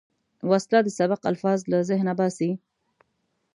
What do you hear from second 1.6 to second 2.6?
له ذهنه باسي